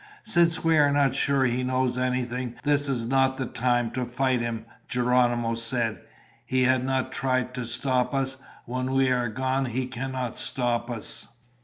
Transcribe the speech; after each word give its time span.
"Since 0.23 0.63
we 0.63 0.79
are 0.79 0.91
not 0.91 1.13
sure 1.13 1.45
he 1.45 1.61
knows 1.61 1.95
anything, 1.95 2.55
this 2.63 2.89
is 2.89 3.05
not 3.05 3.37
the 3.37 3.45
time 3.45 3.91
to 3.91 4.03
fight 4.03 4.41
him," 4.41 4.65
Geronimo 4.87 5.53
said. 5.53 6.01
"He 6.43 6.63
has 6.63 6.81
not 6.81 7.11
tried 7.11 7.53
to 7.53 7.65
stop 7.67 8.11
us. 8.11 8.37
When 8.65 8.93
we 8.93 9.11
are 9.11 9.29
gone, 9.29 9.65
he 9.65 9.85
cannot 9.85 10.39
stop 10.39 10.89
us." 10.89 11.27